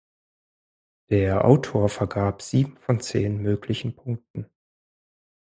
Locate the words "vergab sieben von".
1.87-3.01